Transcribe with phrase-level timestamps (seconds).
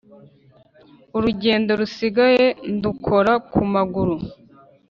[1.17, 4.15] urugendo rusigaye ndukora ku maguru